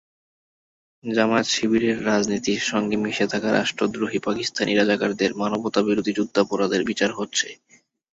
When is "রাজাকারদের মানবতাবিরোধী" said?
4.75-6.11